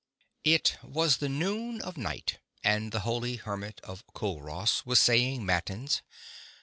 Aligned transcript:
I 0.43 0.57
T 0.57 0.77
was 0.81 1.17
the 1.17 1.29
noon 1.29 1.79
of 1.79 1.95
night, 1.95 2.39
and 2.63 2.91
the 2.91 3.01
holy 3.01 3.35
hermit 3.35 3.79
of 3.83 4.03
Culross 4.15 4.83
was 4.83 4.97
saying 4.97 5.45
Matins. 5.45 6.01